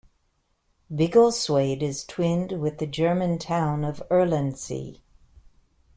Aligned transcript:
Biggleswade 0.91 1.83
is 1.83 2.03
twinned 2.03 2.53
with 2.53 2.79
the 2.79 2.87
German 2.87 3.37
town 3.37 3.85
of 3.85 4.01
Erlensee. 4.09 5.01